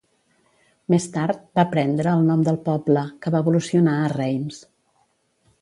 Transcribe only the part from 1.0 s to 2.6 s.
tard va prendre el nom del